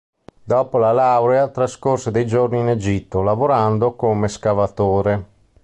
Dopo 0.55 0.79
la 0.79 0.91
laurea, 0.91 1.49
trascorse 1.49 2.09
dei 2.09 2.25
giorni 2.25 2.57
in 2.59 2.69
Egitto, 2.69 3.21
lavorando 3.21 3.93
come 3.93 4.29
scavatore. 4.29 5.25